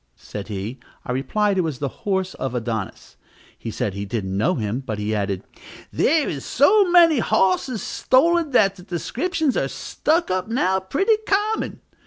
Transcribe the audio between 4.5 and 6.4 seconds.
him; but, he added, "there